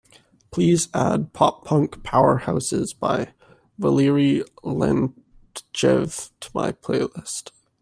Please 0.49 0.87
add 0.95 1.31
Pop 1.31 1.63
Punk 1.63 1.97
Powerhouses 1.97 2.97
by 2.99 3.35
Valeri 3.77 4.43
Leontjev 4.63 6.31
to 6.39 6.49
my 6.55 6.71
play 6.71 7.01
list 7.03 7.51